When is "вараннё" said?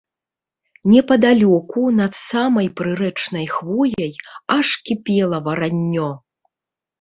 5.51-6.09